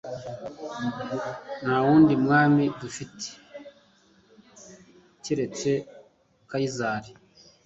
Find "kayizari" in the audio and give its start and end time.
6.49-7.11